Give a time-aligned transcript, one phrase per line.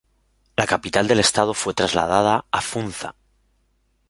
[0.55, 3.13] La capital del Estado fue trasladada a Funza.